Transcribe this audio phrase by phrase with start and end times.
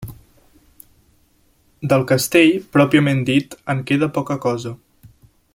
[1.93, 4.77] Del castell, pròpiament dit, en queda poca cosa.